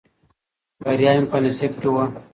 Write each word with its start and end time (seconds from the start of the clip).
بریا 0.83 1.11
مې 1.17 1.23
په 1.31 1.37
نصیب 1.43 1.73
کې 1.81 1.89
وه. 1.93 2.03